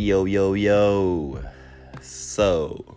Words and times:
Yo, 0.00 0.24
yo, 0.24 0.54
yo. 0.54 1.38
So, 2.00 2.96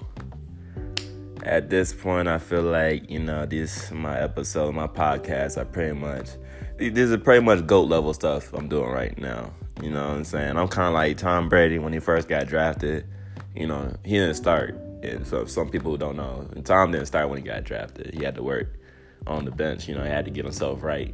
at 1.43 1.69
this 1.69 1.93
point, 1.93 2.29
I 2.29 2.37
feel 2.37 2.61
like, 2.61 3.09
you 3.09 3.19
know, 3.19 3.45
this, 3.45 3.91
my 3.91 4.17
episode, 4.17 4.73
my 4.73 4.87
podcast 4.87 5.59
I 5.59 5.65
pretty 5.65 5.99
much, 5.99 6.29
this 6.77 7.09
is 7.09 7.17
pretty 7.17 7.43
much 7.43 7.67
GOAT 7.67 7.89
level 7.89 8.13
stuff 8.13 8.53
I'm 8.53 8.69
doing 8.69 8.89
right 8.89 9.17
now. 9.17 9.51
You 9.81 9.89
know 9.89 10.07
what 10.07 10.15
I'm 10.15 10.23
saying? 10.23 10.55
I'm 10.55 10.69
kind 10.69 10.87
of 10.87 10.93
like 10.93 11.17
Tom 11.17 11.49
Brady 11.49 11.77
when 11.77 11.91
he 11.91 11.99
first 11.99 12.29
got 12.29 12.47
drafted. 12.47 13.05
You 13.53 13.67
know, 13.67 13.93
he 14.05 14.13
didn't 14.13 14.35
start. 14.35 14.75
And 15.03 15.27
so, 15.27 15.43
some 15.43 15.69
people 15.69 15.97
don't 15.97 16.15
know, 16.15 16.47
Tom 16.63 16.93
didn't 16.93 17.07
start 17.07 17.27
when 17.27 17.37
he 17.37 17.43
got 17.43 17.65
drafted. 17.65 18.13
He 18.13 18.23
had 18.23 18.35
to 18.35 18.43
work 18.43 18.79
on 19.27 19.43
the 19.43 19.51
bench. 19.51 19.89
You 19.89 19.95
know, 19.95 20.03
he 20.03 20.09
had 20.09 20.23
to 20.23 20.31
get 20.31 20.45
himself 20.45 20.83
right. 20.83 21.13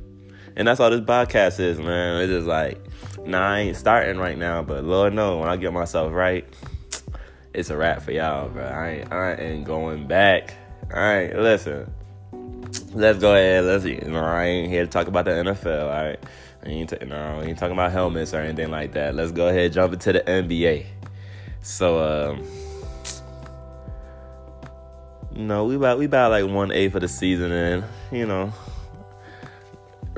And 0.56 0.68
that's 0.68 0.80
all 0.80 0.90
this 0.90 1.02
podcast 1.02 1.60
is, 1.60 1.80
man. 1.80 2.22
It's 2.22 2.32
just 2.32 2.48
like, 2.48 2.80
nah, 3.26 3.54
I 3.54 3.60
ain't 3.60 3.78
starting 3.78 4.18
right 4.18 4.38
now, 4.38 4.62
but 4.62 4.84
Lord 4.84 5.14
know 5.14 5.38
when 5.40 5.50
I 5.50 5.58
get 5.58 5.74
myself 5.74 6.14
right, 6.14 6.46
it's 7.54 7.70
a 7.70 7.78
wrap 7.78 8.02
for 8.02 8.12
y'all, 8.12 8.50
bro. 8.50 8.64
I 8.64 8.90
ain't, 8.90 9.14
I 9.14 9.34
ain't 9.36 9.66
going 9.66 10.08
back. 10.08 10.56
All 10.94 11.00
right, 11.00 11.36
listen. 11.36 11.94
Let's 12.94 13.20
go 13.20 13.34
ahead. 13.34 13.66
Let's, 13.66 13.86
you 13.86 14.02
know, 14.02 14.24
I 14.24 14.46
ain't 14.46 14.70
here 14.70 14.86
to 14.86 14.90
talk 14.90 15.08
about 15.08 15.26
the 15.26 15.32
NFL. 15.32 15.84
All 15.84 16.06
right, 16.06 16.20
I 16.66 16.70
ain't, 16.70 16.90
t- 16.90 17.06
no, 17.06 17.16
I 17.16 17.44
ain't 17.44 17.58
talking 17.58 17.74
about 17.74 17.92
helmets 17.92 18.34
or 18.34 18.38
anything 18.40 18.72
like 18.72 18.94
that. 18.94 19.16
Let's 19.16 19.32
go 19.32 19.48
ahead 19.48 19.74
jump 19.74 19.94
into 19.94 20.14
the 20.14 20.22
NBA. 20.22 20.86
So, 21.62 22.30
um, 22.32 22.46
know, 25.40 25.66
we 25.66 25.76
about 25.76 25.98
we 25.98 26.06
about 26.06 26.32
like 26.32 26.46
one 26.46 26.72
eighth 26.72 26.96
of 26.96 27.02
the 27.02 27.08
season, 27.08 27.52
and 27.52 27.84
you 28.12 28.26
know, 28.26 28.54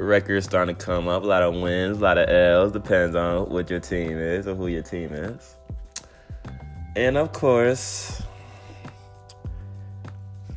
records 0.02 0.46
starting 0.46 0.76
to 0.76 0.86
come 0.86 1.08
up. 1.08 1.24
A 1.24 1.26
lot 1.26 1.44
of 1.44 1.54
wins, 1.56 2.00
a 2.00 2.02
lot 2.02 2.18
of 2.18 2.30
L's. 2.30 2.72
Depends 2.72 3.16
on 3.16 3.50
what 3.50 3.70
your 3.70 3.80
team 3.80 4.18
is 4.18 4.48
or 4.48 4.56
who 4.56 4.68
your 4.68 4.84
team 4.84 5.14
is. 5.14 5.56
And 6.96 7.18
of 7.18 7.32
course, 7.32 8.22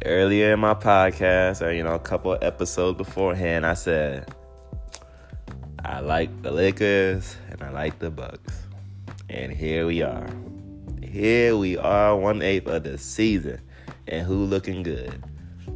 earlier 0.05 0.53
in 0.53 0.61
my 0.61 0.75
podcast, 0.75 1.65
or 1.65 1.73
you 1.73 1.83
know, 1.83 1.95
a 1.95 1.99
couple 1.99 2.37
episodes 2.43 2.99
beforehand, 2.99 3.67
I 3.67 3.75
said 3.75 4.33
I 5.85 6.01
like 6.01 6.43
the 6.43 6.51
Lakers 6.51 7.37
and 7.51 7.63
I 7.63 7.71
like 7.71 7.99
the 7.99 8.11
Bucks. 8.11 8.63
And 9.29 9.53
here 9.53 9.87
we 9.87 10.03
are. 10.03 10.29
Here 11.03 11.57
we 11.57 11.77
are, 11.77 12.17
one 12.17 12.43
eighth 12.43 12.67
of 12.67 12.85
the 12.85 12.99
season. 12.99 13.61
And 14.09 14.27
who 14.27 14.45
looking 14.45 14.83
good? 14.83 15.23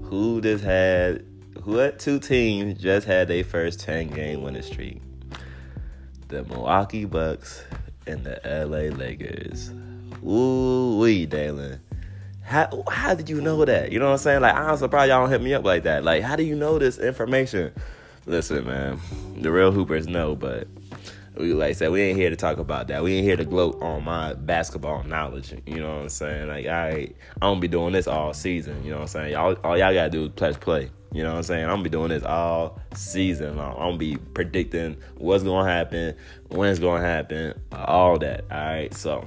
Who 0.03 0.41
just 0.41 0.65
had 0.65 1.25
what 1.67 1.99
two 1.99 2.19
teams 2.19 2.81
just 2.81 3.07
had 3.07 3.29
their 3.29 3.45
first 3.45 3.81
10 3.81 4.09
game 4.09 4.43
winning 4.43 4.63
streak? 4.63 5.01
The 6.29 6.45
Milwaukee 6.45 7.05
Bucks 7.05 7.63
and 8.07 8.25
the 8.25 8.41
LA 8.45 8.95
Lakers. 8.95 9.71
Ooh 10.27 10.99
wee, 10.99 11.27
Dalen. 11.27 11.81
How 12.43 12.85
how 12.91 13.15
did 13.15 13.29
you 13.29 13.41
know 13.41 13.65
that? 13.65 13.93
You 13.93 13.99
know 13.99 14.07
what 14.07 14.13
I'm 14.13 14.19
saying? 14.19 14.41
Like 14.41 14.55
I'm 14.55 14.77
surprised 14.77 15.11
y'all 15.11 15.21
don't 15.23 15.31
hit 15.31 15.43
me 15.43 15.55
up 15.55 15.65
like 15.65 15.83
that. 15.85 16.05
Like 16.05 16.23
how 16.23 16.37
do 16.37 16.43
you 16.43 16.55
know 16.55 16.79
this 16.79 16.99
information? 16.99 17.73
Listen, 18.27 18.67
man, 18.67 19.01
the 19.37 19.51
real 19.51 19.73
hoopers 19.73 20.07
know, 20.07 20.35
but 20.35 20.67
we 21.39 21.55
like 21.55 21.71
I 21.71 21.73
said, 21.73 21.91
we 21.91 22.03
ain't 22.03 22.19
here 22.19 22.31
to 22.31 22.37
talk 22.37 22.59
about 22.59 22.89
that. 22.89 23.03
We 23.03 23.15
ain't 23.15 23.25
here 23.25 23.37
to 23.37 23.45
gloat 23.45 23.81
on 23.81 24.05
my 24.05 24.35
basketball 24.35 25.05
knowledge. 25.05 25.55
You 25.67 25.81
know 25.81 25.97
what 25.97 26.03
I'm 26.03 26.09
saying? 26.09 26.49
Like 26.49 26.67
I, 26.67 26.89
I 26.91 27.11
don't 27.41 27.61
be 27.61 27.69
doing 27.69 27.93
this 27.93 28.07
all 28.07 28.35
season. 28.35 28.83
You 28.83 28.91
know 28.91 28.97
what 28.97 29.03
I'm 29.03 29.09
saying? 29.09 29.33
Y'all, 29.33 29.57
all 29.65 29.79
y'all 29.79 29.95
gotta 29.95 30.11
do 30.11 30.25
is 30.25 30.31
play, 30.33 30.53
play. 30.55 30.91
You 31.13 31.23
know 31.23 31.31
what 31.31 31.39
I'm 31.39 31.43
saying? 31.45 31.65
I'm 31.65 31.71
gonna 31.71 31.83
be 31.85 31.91
doing 31.91 32.09
this 32.09 32.25
all 32.25 32.81
season 32.95 33.57
long. 33.57 33.73
I'm 33.75 33.89
gonna 33.91 33.99
be 33.99 34.17
predicting 34.17 34.97
what's 35.17 35.45
gonna 35.45 35.69
happen, 35.69 36.15
when 36.49 36.71
it's 36.71 36.81
gonna 36.81 37.05
happen, 37.05 37.59
all 37.73 38.19
that. 38.19 38.45
All 38.51 38.59
right, 38.59 38.93
so. 38.95 39.27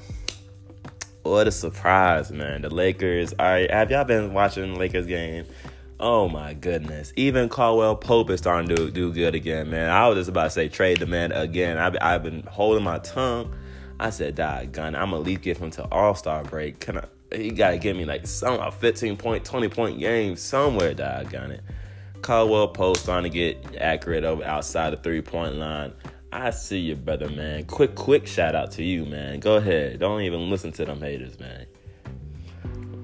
What 1.23 1.47
a 1.47 1.51
surprise, 1.51 2.31
man. 2.31 2.63
The 2.63 2.71
Lakers. 2.71 3.31
All 3.37 3.45
right, 3.45 3.69
have 3.69 3.91
y'all 3.91 4.03
been 4.03 4.33
watching 4.33 4.73
the 4.73 4.79
Lakers 4.79 5.05
game? 5.05 5.45
Oh 6.01 6.27
my 6.27 6.55
goodness. 6.55 7.13
Even 7.15 7.47
Caldwell 7.47 7.95
Pope 7.95 8.31
is 8.31 8.39
starting 8.39 8.75
to 8.75 8.89
do 8.89 9.13
good 9.13 9.35
again, 9.35 9.69
man. 9.69 9.91
I 9.91 10.07
was 10.07 10.17
just 10.17 10.29
about 10.29 10.45
to 10.45 10.49
say 10.49 10.67
trade 10.67 10.97
the 10.97 11.05
man 11.05 11.31
again. 11.31 11.77
I've, 11.77 11.95
I've 12.01 12.23
been 12.23 12.41
holding 12.49 12.83
my 12.83 12.97
tongue. 12.97 13.53
I 13.99 14.09
said, 14.09 14.33
die 14.33 14.65
gun. 14.65 14.95
I'm 14.95 15.13
at 15.13 15.21
least 15.21 15.43
get 15.43 15.57
him 15.57 15.69
to 15.71 15.83
All 15.91 16.15
Star 16.15 16.43
break. 16.43 16.79
Can 16.79 16.97
I? 16.97 17.05
He 17.31 17.51
gotta 17.51 17.77
give 17.77 17.95
me 17.95 18.05
like 18.05 18.25
some 18.25 18.59
a 18.59 18.71
15 18.71 19.15
point, 19.15 19.45
20 19.45 19.69
point 19.69 19.99
game 19.99 20.35
somewhere, 20.35 20.95
gun 20.95 21.51
it. 21.51 21.61
Caldwell 22.23 22.69
Pope 22.69 22.97
starting 22.97 23.31
to 23.31 23.37
get 23.37 23.79
accurate 23.79 24.23
over 24.23 24.43
outside 24.43 24.93
the 24.93 24.97
three 24.97 25.21
point 25.21 25.57
line. 25.57 25.93
I 26.33 26.49
see 26.49 26.79
you, 26.79 26.95
brother, 26.95 27.29
man. 27.29 27.65
Quick, 27.65 27.93
quick 27.93 28.25
shout 28.25 28.55
out 28.55 28.71
to 28.71 28.83
you, 28.83 29.05
man. 29.05 29.39
Go 29.39 29.57
ahead. 29.57 29.99
Don't 29.99 30.21
even 30.21 30.49
listen 30.49 30.71
to 30.71 30.85
them 30.85 30.99
haters, 30.99 31.39
man. 31.39 31.67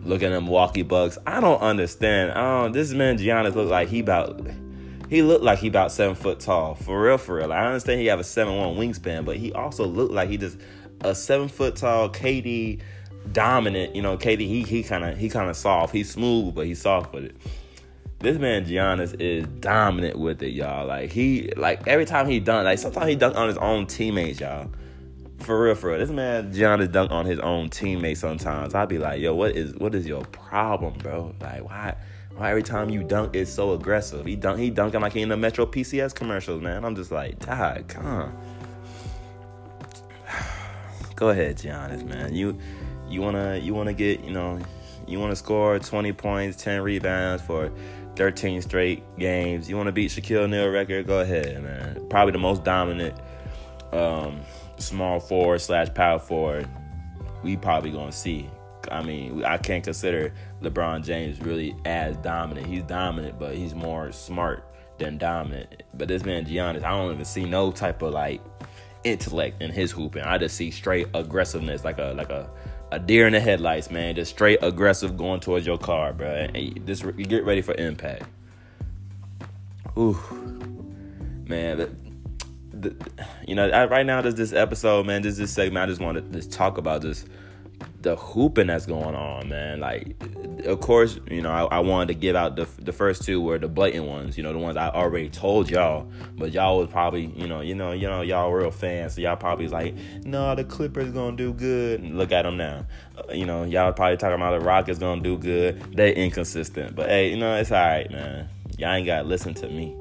Look 0.08 0.24
at 0.24 0.30
them 0.30 0.46
Milwaukee 0.46 0.84
Bucks. 0.84 1.18
I 1.28 1.42
don't 1.42 1.60
understand. 1.60 2.34
Don't, 2.34 2.72
this 2.72 2.94
man 2.94 3.18
Giannis 3.18 3.56
looked 3.56 3.70
like 3.70 3.90
he 3.90 4.00
about 4.00 4.48
he 5.10 5.22
looked 5.22 5.44
like 5.44 5.60
he 5.60 5.68
about 5.68 5.92
seven 5.92 6.16
foot 6.16 6.40
tall. 6.40 6.76
For 6.76 7.02
real, 7.02 7.18
for 7.18 7.36
real. 7.36 7.52
I 7.52 7.66
understand 7.66 8.00
he 8.00 8.08
have 8.08 8.20
a 8.20 8.24
seven 8.24 8.56
one 8.56 8.76
wingspan, 8.76 9.26
but 9.26 9.36
he 9.38 9.52
also 9.52 9.86
looked 9.86 10.14
like 10.14 10.30
he 10.30 10.38
just 10.38 10.58
a 11.02 11.14
seven 11.14 11.50
foot 11.50 11.76
tall 11.76 12.10
KD 12.10 12.80
dominant. 13.34 13.96
You 13.96 14.02
know, 14.02 14.18
KD 14.18 14.40
he 14.40 14.64
he 14.64 14.82
kind 14.82 15.04
of 15.04 15.18
he 15.18 15.30
kind 15.30 15.50
of 15.50 15.58
soft. 15.58 15.94
He's 15.94 16.10
smooth, 16.10 16.56
but 16.56 16.66
he's 16.66 16.82
soft 16.82 17.14
with 17.14 17.26
it. 17.26 17.36
This 18.20 18.38
man 18.38 18.66
Giannis 18.66 19.20
is 19.20 19.46
dominant 19.60 20.18
with 20.18 20.42
it, 20.42 20.52
y'all. 20.52 20.88
Like 20.88 21.12
he 21.12 21.52
like 21.58 21.86
every 21.86 22.06
time 22.06 22.28
he 22.28 22.40
dunk, 22.40 22.64
like 22.64 22.80
sometimes 22.80 23.08
he 23.08 23.16
dunk 23.16 23.36
on 23.36 23.50
his 23.50 23.58
own 23.58 23.88
teammates, 23.88 24.40
y'all. 24.40 24.70
For 25.40 25.64
real, 25.64 25.76
for 25.76 25.90
real. 25.90 26.00
This 26.00 26.10
man 26.10 26.52
Giannis 26.52 26.92
dunk 26.92 27.12
on 27.12 27.26
his 27.26 27.40
own 27.40 27.70
teammates 27.70 28.20
sometimes. 28.20 28.74
I'd 28.74 28.90
be 28.90 28.98
like, 28.98 29.22
yo, 29.22 29.36
what 29.36 29.56
is 29.56 29.76
what 29.76 29.94
is 29.96 30.06
your 30.06 30.24
problem, 30.26 30.94
bro? 30.96 31.34
Like 31.40 31.64
why 31.64 31.96
why 32.36 32.50
every 32.50 32.64
time 32.64 32.90
you 32.90 33.04
dunk 33.04 33.36
it's 33.36 33.52
so 33.52 33.74
aggressive? 33.74 34.26
He 34.26 34.36
dunk 34.36 34.60
he 34.60 34.70
dunking 34.70 35.02
like 35.02 35.14
he 35.14 35.22
in 35.22 35.30
the 35.30 35.38
Metro 35.38 35.66
PCS 35.66 36.14
commercials, 36.14 36.62
man. 36.62 36.84
I'm 36.84 36.96
just 36.96 37.12
like, 37.12 37.40
Dad, 37.40 37.88
come. 37.88 38.36
Go 41.16 41.30
ahead, 41.30 41.58
Giannis, 41.58 42.06
man. 42.06 42.34
You 42.34 42.58
you 43.08 43.22
wanna 43.22 43.58
you 43.58 43.74
wanna 43.74 43.94
get, 43.94 44.24
you 44.24 44.32
know, 44.32 44.60
you 45.08 45.20
wanna 45.20 45.36
score 45.36 45.80
20 45.80 46.14
points, 46.14 46.62
10 46.62 46.82
rebounds 46.82 47.42
for 47.44 47.72
13 48.18 48.62
straight 48.64 49.04
games. 49.18 49.70
You 49.70 49.78
want 49.78 49.88
to 49.88 49.92
beat 49.92 50.10
Shaquille 50.10 50.42
O'Neal 50.42 50.70
record? 50.70 51.06
Go 51.06 51.20
ahead, 51.20 51.64
man. 51.64 52.08
Probably 52.10 52.32
the 52.32 52.40
most 52.40 52.64
dominant 52.64 53.16
um, 53.94 54.42
small 54.78 55.20
forward 55.20 55.60
slash 55.60 55.94
power 55.94 56.20
forward 56.20 56.68
we 57.44 57.56
probably 57.58 57.92
gonna 57.92 58.12
see. 58.12 58.50
I 58.92 59.04
mean, 59.04 59.44
I 59.44 59.58
can't 59.58 59.84
consider 59.84 60.34
LeBron 60.62 61.04
James 61.04 61.42
really 61.42 61.76
as 61.86 62.16
dominant. 62.18 62.68
He's 62.68 62.84
dominant, 62.84 63.38
but 63.38 63.56
he's 63.56 63.76
more 63.76 64.12
smart 64.12 64.64
than 64.98 65.18
dominant. 65.18 65.84
But 65.94 66.08
this 66.08 66.24
man 66.24 66.46
Giannis, 66.46 66.84
I 66.84 66.92
don't 66.92 67.14
even 67.14 67.26
see 67.26 67.46
no 67.46 67.72
type 67.72 68.02
of 68.02 68.14
like 68.14 68.42
intellect 69.04 69.62
in 69.62 69.72
his 69.72 69.92
hooping. 69.92 70.24
I 70.24 70.38
just 70.38 70.56
see 70.56 70.72
straight 70.72 71.08
aggressiveness, 71.14 71.84
like 71.84 72.00
a 72.00 72.14
like 72.16 72.30
a 72.30 72.50
a 72.92 73.00
deer 73.00 73.28
in 73.28 73.34
the 73.34 73.40
headlights, 73.40 73.92
man. 73.92 74.16
Just 74.16 74.32
straight 74.32 74.60
aggressive 74.62 75.18
going 75.18 75.42
towards 75.42 75.66
your 75.66 75.78
car, 75.78 76.14
bro. 76.14 76.30
And 76.30 76.86
just 76.88 77.06
get 77.18 77.44
ready 77.44 77.62
for 77.62 77.74
impact. 77.76 78.24
Ooh, 79.98 80.18
man. 81.46 82.07
The, 82.82 82.96
you 83.48 83.56
know, 83.56 83.70
I, 83.70 83.86
right 83.86 84.06
now, 84.06 84.22
there's 84.22 84.36
this 84.36 84.54
episode, 84.54 85.06
man. 85.06 85.22
This 85.22 85.38
this 85.38 85.52
segment. 85.52 85.84
I 85.84 85.88
just 85.88 86.02
want 86.02 86.18
to 86.18 86.22
just 86.40 86.52
talk 86.52 86.78
about 86.78 87.02
just 87.02 87.28
the 88.02 88.16
hooping 88.16 88.68
that's 88.68 88.86
going 88.86 89.16
on, 89.16 89.50
man. 89.50 89.80
Like, 89.80 90.16
of 90.66 90.80
course, 90.80 91.20
you 91.30 91.42
know, 91.42 91.52
I, 91.52 91.78
I, 91.78 91.80
wanted 91.80 92.08
to 92.10 92.14
give 92.14 92.36
out 92.36 92.56
the 92.56 92.68
the 92.80 92.94
first 92.94 93.24
two 93.24 93.42
were 93.42 93.58
the 93.58 93.68
blatant 93.68 94.06
ones, 94.06 94.38
you 94.38 94.44
know, 94.44 94.54
the 94.54 94.60
ones 94.60 94.78
I 94.78 94.90
already 94.90 95.30
told 95.30 95.70
y'all. 95.70 96.10
But 96.38 96.52
y'all 96.52 96.80
was 96.80 96.90
probably, 96.90 97.26
you 97.36 97.48
know, 97.48 97.62
you 97.62 97.76
know, 97.76 97.92
you 97.92 98.08
know, 98.08 98.22
y'all 98.22 98.52
real 98.52 98.72
fans, 98.72 99.16
so 99.16 99.22
y'all 99.22 99.36
probably 99.36 99.66
was 99.66 99.74
like, 99.74 99.96
no, 100.24 100.56
the 100.56 100.64
Clippers 100.64 101.12
gonna 101.12 101.36
do 101.36 101.54
good. 101.54 102.02
And 102.02 102.18
look 102.18 102.32
at 102.32 102.44
them 102.44 102.58
now. 102.58 102.86
Uh, 103.18 103.34
you 103.34 103.46
know, 103.46 103.64
y'all 103.64 103.92
probably 103.94 104.18
talking 104.18 104.36
about 104.36 104.60
the 104.60 104.66
Rockets 104.66 105.00
gonna 105.00 105.22
do 105.22 105.38
good. 105.38 105.82
They 105.96 106.14
inconsistent, 106.16 106.96
but 106.96 107.10
hey, 107.10 107.30
you 107.30 107.38
know, 107.38 107.56
it's 107.56 107.72
all 107.72 107.86
right, 107.86 108.10
man. 108.10 108.50
Y'all 108.78 108.94
ain't 108.94 109.06
gotta 109.06 109.24
listen 109.24 109.54
to 109.56 109.68
me. 109.68 109.98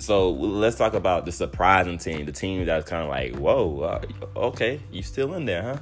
So 0.00 0.30
let's 0.30 0.76
talk 0.76 0.94
about 0.94 1.26
the 1.26 1.32
surprising 1.32 1.98
team, 1.98 2.24
the 2.24 2.32
team 2.32 2.64
that's 2.64 2.88
kind 2.88 3.02
of 3.02 3.08
like, 3.10 3.36
whoa, 3.36 3.80
uh, 3.80 4.00
okay, 4.34 4.80
you 4.90 5.02
still 5.02 5.34
in 5.34 5.44
there, 5.44 5.62
huh? 5.62 5.76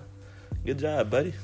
Good 0.67 0.81
job, 0.81 1.09
buddy. 1.09 1.35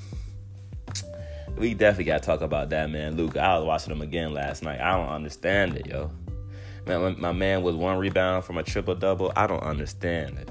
We 1.57 1.75
definitely 1.75 2.07
got 2.07 2.23
to 2.23 2.27
talk 2.27 2.41
about 2.41 2.71
that, 2.71 2.91
man. 2.91 3.17
Luke, 3.17 3.37
I 3.37 3.57
was 3.57 3.65
watching 3.65 3.93
him 3.93 4.03
again 4.03 4.35
last 4.35 4.65
night. 4.65 4.81
I 4.81 4.97
don't 4.97 5.09
understand 5.09 5.77
it, 5.77 5.87
yo. 5.87 6.11
Man, 6.85 7.15
my 7.21 7.31
man 7.31 7.63
was 7.63 7.77
one 7.77 7.97
rebound 7.97 8.45
from 8.45 8.59
a 8.59 8.65
triple 8.65 8.97
double. 8.97 9.33
I 9.37 9.47
don't 9.47 9.63
understand 9.63 10.39
it. 10.39 10.51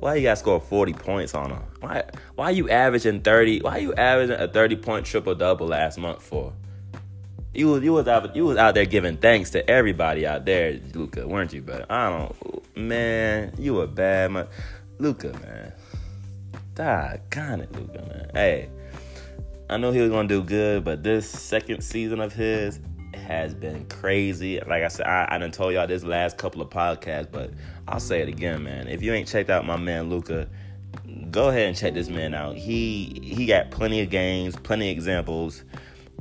Why 0.00 0.14
you 0.14 0.22
got 0.22 0.30
to 0.30 0.36
score 0.36 0.60
40 0.60 0.94
points 0.94 1.34
on 1.34 1.50
him? 1.50 1.62
Why 1.80 2.04
why 2.36 2.46
are 2.46 2.52
you 2.52 2.70
averaging 2.70 3.20
30? 3.20 3.60
Why 3.60 3.76
are 3.76 3.80
you 3.80 3.94
averaging 3.94 4.40
a 4.40 4.48
30 4.48 4.76
point 4.76 5.04
triple 5.04 5.34
double 5.34 5.66
last 5.66 5.98
month 5.98 6.22
for? 6.22 6.54
You 7.52 7.66
was 7.68 7.82
you 7.82 7.92
was 7.92 8.06
out 8.06 8.36
you 8.36 8.44
was 8.44 8.56
out 8.56 8.74
there 8.74 8.84
giving 8.84 9.16
thanks 9.16 9.50
to 9.50 9.68
everybody 9.68 10.24
out 10.24 10.44
there, 10.44 10.78
Luka, 10.94 11.26
weren't 11.26 11.52
you? 11.52 11.62
But 11.62 11.90
I 11.90 12.08
don't, 12.08 12.76
man, 12.76 13.52
you 13.58 13.80
a 13.80 13.88
bad 13.88 14.30
man, 14.30 14.46
Luka, 14.98 15.32
man. 15.32 15.72
Doggone 16.76 17.62
it, 17.62 17.72
Luka, 17.72 18.02
man. 18.02 18.30
Hey, 18.32 18.68
I 19.68 19.78
know 19.78 19.90
he 19.90 20.00
was 20.00 20.10
gonna 20.10 20.28
do 20.28 20.42
good, 20.42 20.84
but 20.84 21.02
this 21.02 21.28
second 21.28 21.82
season 21.82 22.20
of 22.20 22.32
his 22.32 22.78
has 23.14 23.52
been 23.52 23.84
crazy. 23.86 24.60
Like 24.60 24.84
I 24.84 24.88
said, 24.88 25.06
I, 25.06 25.26
I 25.30 25.38
done 25.38 25.50
told 25.50 25.74
y'all 25.74 25.88
this 25.88 26.04
last 26.04 26.38
couple 26.38 26.62
of 26.62 26.70
podcasts, 26.70 27.30
but 27.30 27.50
I'll 27.88 27.98
say 27.98 28.20
it 28.20 28.28
again, 28.28 28.62
man. 28.62 28.86
If 28.86 29.02
you 29.02 29.12
ain't 29.12 29.26
checked 29.26 29.50
out 29.50 29.66
my 29.66 29.76
man 29.76 30.08
Luca, 30.08 30.48
go 31.32 31.48
ahead 31.48 31.66
and 31.66 31.76
check 31.76 31.94
this 31.94 32.08
man 32.08 32.32
out. 32.32 32.56
He 32.56 33.20
he 33.24 33.46
got 33.46 33.72
plenty 33.72 34.00
of 34.02 34.10
games, 34.10 34.54
plenty 34.54 34.90
of 34.90 34.96
examples, 34.96 35.64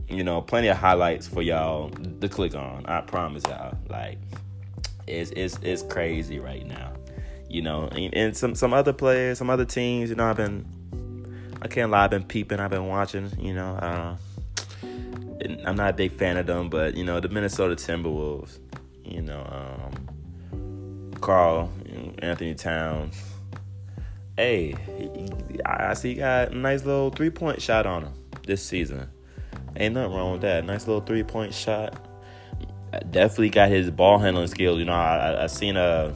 you 0.10 0.24
know, 0.24 0.42
plenty 0.42 0.68
of 0.68 0.78
highlights 0.78 1.28
for 1.28 1.42
y'all 1.42 1.90
to 1.90 2.30
click 2.30 2.56
on. 2.56 2.86
I 2.86 3.02
promise 3.02 3.44
y'all. 3.46 3.78
Like 3.90 4.18
it's 5.08 5.32
it's 5.32 5.60
it's 5.62 5.84
crazy 5.84 6.40
right 6.40 6.66
now. 6.66 6.94
You 7.50 7.62
know, 7.62 7.88
and, 7.88 8.14
and 8.14 8.38
some 8.38 8.56
some 8.56 8.74
other 8.74 8.94
players, 8.94 9.38
some 9.38 9.50
other 9.50 9.66
teams, 9.66 10.10
you 10.10 10.16
know, 10.16 10.26
I've 10.26 10.38
been 10.38 10.66
I 11.62 11.68
can't 11.68 11.92
lie, 11.92 12.06
I've 12.06 12.10
been 12.10 12.24
peeping, 12.24 12.60
I've 12.60 12.70
been 12.70 12.88
watching, 12.88 13.32
you 13.40 13.54
know, 13.54 13.76
uh, 13.76 14.16
I'm 15.66 15.76
not 15.76 15.90
a 15.90 15.94
big 15.94 16.12
fan 16.14 16.38
of 16.38 16.46
them, 16.46 16.70
but 16.70 16.96
you 16.96 17.04
know, 17.04 17.20
the 17.20 17.30
Minnesota 17.30 17.76
Timberwolves, 17.76 18.60
you 19.04 19.22
know, 19.22 19.46
um, 20.52 21.12
Karl, 21.22 21.72
Anthony 22.20 22.56
Towns, 22.56 23.22
hey, 24.38 24.76
I 25.66 25.94
see 25.96 26.12
you 26.12 26.16
got 26.18 26.52
a 26.52 26.56
nice 26.56 26.86
little 26.86 27.10
three 27.10 27.30
point 27.30 27.62
shot 27.62 27.86
on 27.86 28.04
him 28.04 28.14
this 28.46 28.64
season. 28.64 29.10
Ain't 29.80 29.96
nothing 29.96 30.14
wrong 30.14 30.34
with 30.34 30.42
that. 30.42 30.66
Nice 30.66 30.88
little 30.88 31.02
three 31.02 31.24
point 31.24 31.54
shot. 31.54 31.96
Definitely 33.12 33.50
got 33.50 33.70
his 33.70 33.90
ball 33.90 34.18
handling 34.18 34.48
skills. 34.48 34.80
You 34.80 34.86
know, 34.86 34.94
I, 34.94 35.44
I 35.44 35.48
seen 35.48 35.78
a, 35.78 36.14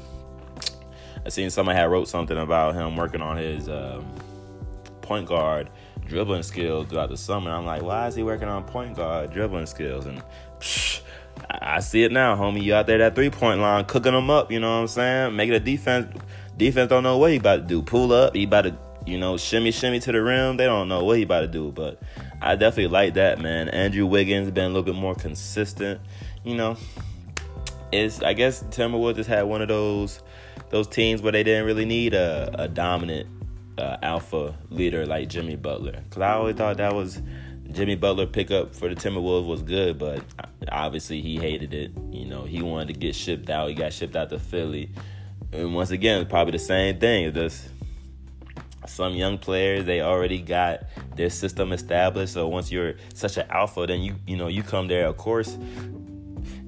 I 1.26 1.30
seen 1.30 1.50
somebody 1.50 1.78
had 1.78 1.86
wrote 1.86 2.08
something 2.08 2.38
about 2.38 2.76
him 2.76 2.98
working 2.98 3.22
on 3.22 3.38
his 3.38 3.70
um, 3.70 4.06
point 5.02 5.28
guard 5.28 5.70
dribbling 6.06 6.44
skills 6.44 6.88
throughout 6.88 7.10
the 7.10 7.18
summer. 7.18 7.52
I'm 7.52 7.66
like, 7.66 7.82
why 7.82 8.08
is 8.08 8.16
he 8.16 8.24
working 8.24 8.48
on 8.48 8.64
point 8.64 8.96
guard 8.96 9.32
dribbling 9.32 9.68
skills? 9.68 10.06
And 10.06 10.22
psh, 10.60 11.02
I 11.50 11.80
see 11.80 12.04
it 12.04 12.12
now, 12.12 12.36
homie. 12.36 12.62
You 12.62 12.74
out 12.74 12.88
there 12.88 12.98
that 12.98 13.16
three 13.16 13.30
point 13.30 13.62
line, 13.62 13.86
cooking 13.86 14.14
them 14.14 14.30
up. 14.30 14.52
You 14.52 14.60
know 14.60 14.76
what 14.76 14.82
I'm 14.82 14.88
saying? 14.88 15.36
Making 15.36 15.56
a 15.56 15.60
defense 15.60 16.20
Defense 16.58 16.90
don't 16.90 17.04
know 17.04 17.18
what 17.18 17.32
he 17.32 17.38
about 17.38 17.56
to 17.58 17.62
do. 17.64 17.82
Pull 17.82 18.12
up, 18.12 18.36
he 18.36 18.44
about 18.44 18.64
to, 18.64 18.76
you 19.06 19.18
know, 19.18 19.38
shimmy 19.38 19.72
shimmy 19.72 20.00
to 20.02 20.12
the 20.12 20.22
rim. 20.22 20.58
They 20.58 20.66
don't 20.66 20.88
know 20.88 21.04
what 21.04 21.18
he 21.18 21.24
about 21.24 21.42
to 21.42 21.48
do. 21.48 21.72
But 21.72 22.00
I 22.44 22.56
definitely 22.56 22.92
like 22.92 23.14
that, 23.14 23.40
man. 23.40 23.70
Andrew 23.70 24.06
Wiggins 24.06 24.52
been 24.52 24.66
a 24.66 24.68
little 24.68 24.84
bit 24.84 24.96
more 24.96 25.16
consistent. 25.16 26.02
You 26.44 26.56
know, 26.56 26.78
it's 27.92 28.22
I 28.22 28.34
guess 28.34 28.64
Timberwolves 28.64 29.16
just 29.16 29.30
had 29.30 29.44
one 29.44 29.62
of 29.62 29.70
those 29.70 30.22
those 30.70 30.88
teams 30.88 31.22
where 31.22 31.32
they 31.32 31.44
didn't 31.44 31.66
really 31.66 31.86
need 31.86 32.14
a, 32.14 32.54
a 32.56 32.68
dominant 32.68 33.30
uh, 33.78 33.98
alpha 34.02 34.56
leader 34.70 35.06
like 35.06 35.30
Jimmy 35.30 35.56
Butler. 35.56 36.04
Cause 36.10 36.22
I 36.22 36.34
always 36.34 36.56
thought 36.56 36.78
that 36.78 36.94
was 36.94 37.22
Jimmy 37.72 37.96
Butler 37.96 38.28
pickup 38.28 38.76
for 38.76 38.90
the 38.90 38.96
Timberwolves 38.96 39.48
was 39.48 39.62
good, 39.62 39.98
but 39.98 40.22
obviously 40.72 41.22
he 41.22 41.38
hated 41.38 41.74
it. 41.74 41.92
You 42.12 42.26
know, 42.26 42.44
he 42.44 42.62
wanted 42.62 42.94
to 42.94 43.00
get 43.00 43.16
shipped 43.16 43.50
out. 43.50 43.70
He 43.70 43.76
got 43.76 43.94
shipped 43.94 44.16
out 44.16 44.30
to 44.30 44.40
Philly. 44.40 44.92
And 45.52 45.74
once 45.74 45.92
again, 45.92 46.26
probably 46.26 46.52
the 46.52 46.60
same 46.60 47.00
thing. 47.00 47.34
Just 47.34 47.70
some 48.88 49.14
young 49.14 49.38
players 49.38 49.86
they 49.86 50.02
already 50.02 50.40
got 50.40 50.84
their 51.16 51.30
system 51.30 51.72
established. 51.72 52.34
So 52.34 52.48
once 52.48 52.72
you're 52.72 52.96
such 53.14 53.38
an 53.38 53.50
alpha, 53.50 53.86
then 53.88 54.02
you 54.02 54.16
you 54.28 54.38
know 54.38 54.48
you 54.48 54.64
come 54.64 54.88
there. 54.88 55.08
Of 55.08 55.18
course, 55.18 55.58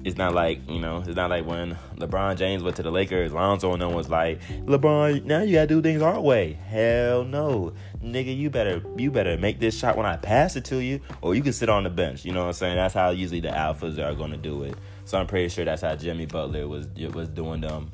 it's 0.04 0.16
not 0.16 0.34
like 0.34 0.60
you 0.68 0.78
know 0.78 0.98
it's 0.98 1.16
not 1.16 1.30
like 1.30 1.44
when 1.46 1.76
LeBron 1.96 2.36
James 2.36 2.62
went 2.62 2.76
to 2.76 2.82
the 2.82 2.90
Lakers. 2.90 3.32
Lonzo 3.32 3.72
and 3.72 3.82
them 3.82 3.92
was 3.92 4.08
like, 4.08 4.40
LeBron, 4.64 5.24
now 5.24 5.42
you 5.42 5.54
gotta 5.54 5.66
do 5.66 5.82
things 5.82 6.02
our 6.02 6.20
way. 6.20 6.52
Hell 6.52 7.24
no, 7.24 7.72
nigga, 8.02 8.36
you 8.36 8.48
better 8.50 8.82
you 8.96 9.10
better 9.10 9.36
make 9.36 9.58
this 9.58 9.76
shot 9.76 9.96
when 9.96 10.06
I 10.06 10.16
pass 10.16 10.56
it 10.56 10.64
to 10.66 10.78
you, 10.78 11.00
or 11.22 11.34
you 11.34 11.42
can 11.42 11.52
sit 11.52 11.68
on 11.68 11.84
the 11.84 11.90
bench. 11.90 12.24
You 12.24 12.32
know 12.32 12.42
what 12.42 12.48
I'm 12.48 12.52
saying? 12.54 12.76
That's 12.76 12.94
how 12.94 13.10
usually 13.10 13.40
the 13.40 13.48
alphas 13.48 13.98
are 13.98 14.14
gonna 14.14 14.36
do 14.36 14.62
it. 14.62 14.74
So 15.04 15.18
I'm 15.18 15.26
pretty 15.26 15.48
sure 15.48 15.64
that's 15.64 15.82
how 15.82 15.96
Jimmy 15.96 16.26
Butler 16.26 16.68
was 16.68 16.86
was 17.12 17.28
doing 17.28 17.60
them 17.60 17.92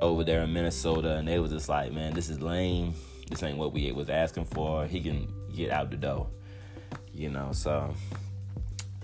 over 0.00 0.24
there 0.24 0.42
in 0.42 0.52
Minnesota, 0.52 1.16
and 1.16 1.26
they 1.26 1.38
was 1.38 1.50
just 1.50 1.68
like, 1.68 1.92
man, 1.92 2.14
this 2.14 2.28
is 2.28 2.40
lame. 2.40 2.94
This 3.30 3.42
ain't 3.42 3.58
what 3.58 3.72
we 3.72 3.92
was 3.92 4.08
asking 4.08 4.46
for. 4.46 4.86
He 4.86 5.00
can 5.00 5.32
get 5.54 5.70
out 5.70 5.90
the 5.90 5.96
door, 5.96 6.28
you 7.12 7.28
know. 7.28 7.50
So 7.52 7.94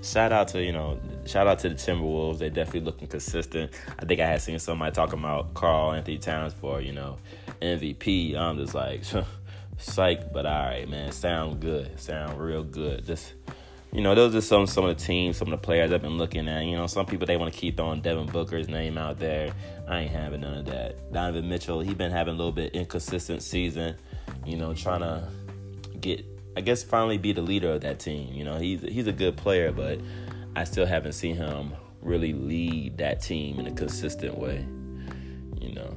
shout 0.03 0.33
out 0.33 0.49
to 0.49 0.63
you 0.63 0.73
know, 0.73 0.99
shout 1.27 1.47
out 1.47 1.59
to 1.61 1.69
the 1.69 1.75
Timberwolves. 1.75 2.39
They 2.39 2.49
definitely 2.49 2.81
looking 2.81 3.09
consistent. 3.09 3.73
I 3.99 4.05
think 4.05 4.21
I 4.21 4.27
had 4.27 4.41
seen 4.43 4.59
somebody 4.59 4.95
talking 4.95 5.19
about 5.19 5.55
Karl 5.55 5.93
Anthony 5.93 6.19
Towns 6.19 6.55
for 6.55 6.81
you 6.81 6.93
know 6.93 7.19
MVP. 7.61 8.37
I'm 8.37 8.59
just 8.59 8.75
like, 8.75 9.03
psych, 9.79 10.33
but 10.33 10.47
all 10.47 10.67
right, 10.67 10.89
man, 10.89 11.13
sound 11.13 11.61
good, 11.61 11.99
sound 12.01 12.41
real 12.41 12.65
good. 12.65 13.05
Just 13.05 13.35
you 13.95 14.01
know, 14.01 14.13
those 14.13 14.35
are 14.35 14.41
some 14.41 14.67
some 14.67 14.85
of 14.85 14.99
the 14.99 15.05
teams, 15.05 15.37
some 15.37 15.53
of 15.53 15.53
the 15.53 15.65
players 15.65 15.93
I've 15.93 16.03
been 16.03 16.19
looking 16.19 16.49
at. 16.49 16.65
You 16.65 16.77
know, 16.77 16.89
some 16.89 17.07
people 17.07 17.29
they 17.29 17.37
want 17.37 17.55
to 17.55 17.59
keep 17.59 17.77
throwing 17.77 18.01
Devin 18.01 18.27
Booker's 18.27 18.69
name 18.69 18.99
out 18.99 19.21
there. 19.21 19.55
I 19.87 20.01
ain't 20.01 20.11
having 20.11 20.41
none 20.41 20.59
of 20.59 20.67
that. 20.67 21.13
Donovan 21.13 21.49
Mitchell, 21.49 21.79
he 21.79 21.95
been 21.95 22.11
having 22.11 22.35
a 22.35 22.37
little 22.37 22.53
bit 22.53 22.75
inconsistent 22.75 23.41
season. 23.41 23.95
You 24.45 24.57
know, 24.57 24.75
trying 24.75 25.01
to 25.01 25.29
get, 26.01 26.27
I 26.57 26.61
guess, 26.61 26.83
finally 26.83 27.19
be 27.19 27.33
the 27.33 27.41
leader 27.41 27.71
of 27.71 27.83
that 27.83 28.01
team. 28.01 28.35
You 28.35 28.43
know, 28.43 28.59
he's 28.59 28.83
he's 28.83 29.07
a 29.07 29.13
good 29.13 29.37
player, 29.37 29.71
but 29.71 30.01
I 30.57 30.65
still 30.65 30.87
haven't 30.87 31.13
seen 31.13 31.37
him 31.37 31.73
really 32.03 32.33
lead 32.33 32.99
that 32.99 33.23
team 33.23 33.61
in 33.61 33.69
a 33.69 33.73
consistent 33.73 34.37
way. 34.37 34.67
You 35.61 35.73
know, 35.73 35.97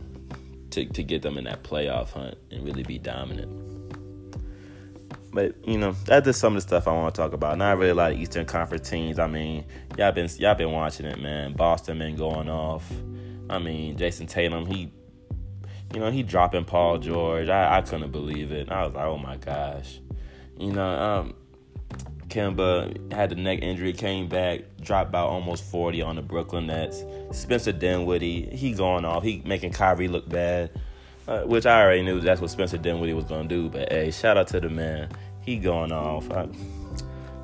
to 0.69 0.85
to 0.85 1.01
get 1.01 1.23
them 1.23 1.35
in 1.39 1.45
that 1.45 1.63
playoff 1.63 2.11
hunt 2.11 2.37
and 2.51 2.63
really 2.63 2.83
be 2.83 2.99
dominant. 2.99 3.66
But 5.37 5.53
you 5.67 5.77
know, 5.77 5.91
that's 6.05 6.25
just 6.25 6.39
some 6.39 6.55
of 6.55 6.63
the 6.63 6.67
stuff 6.67 6.87
I 6.87 6.93
want 6.93 7.13
to 7.13 7.21
talk 7.21 7.31
about. 7.31 7.59
Not 7.59 7.77
really 7.77 7.91
a 7.91 7.93
lot 7.93 8.11
of 8.11 8.17
Eastern 8.17 8.47
Conference 8.47 8.89
teams. 8.89 9.19
I 9.19 9.27
mean, 9.27 9.65
y'all 9.95 10.11
been 10.11 10.27
y'all 10.39 10.55
been 10.55 10.71
watching 10.71 11.05
it, 11.05 11.21
man. 11.21 11.53
Boston 11.53 11.99
been 11.99 12.15
going 12.15 12.49
off. 12.49 12.83
I 13.47 13.59
mean, 13.59 13.97
Jayson 13.97 14.25
Tatum, 14.25 14.65
he, 14.65 14.91
you 15.93 15.99
know, 15.99 16.09
he 16.09 16.23
dropping 16.23 16.65
Paul 16.65 16.97
George. 16.97 17.49
I, 17.49 17.77
I 17.77 17.81
couldn't 17.81 18.11
believe 18.11 18.51
it. 18.51 18.71
I 18.71 18.83
was 18.87 18.95
like, 18.95 19.05
oh 19.05 19.19
my 19.19 19.37
gosh, 19.37 19.99
you 20.57 20.71
know, 20.71 20.89
um, 20.89 21.35
Kemba 22.29 23.13
had 23.13 23.29
the 23.29 23.35
neck 23.35 23.59
injury, 23.61 23.93
came 23.93 24.27
back, 24.27 24.61
dropped 24.81 25.09
about 25.09 25.29
almost 25.29 25.65
40 25.65 26.01
on 26.01 26.15
the 26.15 26.23
Brooklyn 26.23 26.65
Nets. 26.65 27.03
Spencer 27.29 27.73
Dinwiddie, 27.73 28.55
he 28.55 28.73
going 28.73 29.05
off. 29.05 29.21
He 29.21 29.43
making 29.45 29.73
Kyrie 29.73 30.07
look 30.07 30.27
bad. 30.27 30.71
Uh, 31.27 31.41
which 31.41 31.65
I 31.65 31.81
already 31.83 32.03
knew 32.03 32.21
that's 32.21 32.39
what 32.39 32.49
Spencer 32.49 32.77
Dinwiddie 32.77 33.13
was 33.13 33.25
gonna 33.25 33.49
do. 33.49 33.67
But 33.69 33.91
hey, 33.91 34.11
shout 34.11 34.37
out 34.37 34.47
to 34.47 34.61
the 34.61 34.69
man. 34.69 35.09
He 35.47 35.55
going 35.55 35.93
off. 35.93 36.29
I, 36.29 36.49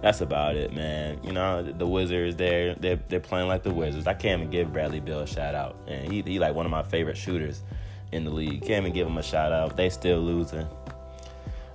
that's 0.02 0.20
about 0.20 0.58
it, 0.58 0.74
man. 0.74 1.22
You 1.24 1.32
know 1.32 1.64
the 1.64 1.88
Wizards. 1.88 2.36
They're 2.36 2.76
they're 2.76 3.00
they're 3.08 3.22
playing 3.22 3.48
like 3.48 3.64
the 3.64 3.74
Wizards. 3.74 4.08
I 4.08 4.14
can't 4.14 4.42
even 4.42 4.52
give 4.52 4.74
Bradley 4.74 5.00
Beal 5.00 5.22
a 5.22 5.26
shout 5.26 5.56
out, 5.56 5.78
and 5.88 6.12
he 6.12 6.22
he 6.22 6.38
like 6.38 6.54
one 6.54 6.66
of 6.66 6.70
my 6.70 6.84
favorite 6.84 7.16
shooters 7.16 7.62
in 8.12 8.26
the 8.26 8.30
league. 8.30 8.60
Can't 8.60 8.82
even 8.82 8.92
give 8.92 9.08
him 9.08 9.18
a 9.18 9.24
shout 9.24 9.54
out. 9.54 9.78
They 9.78 9.90
still 9.90 10.20
losing. 10.20 10.68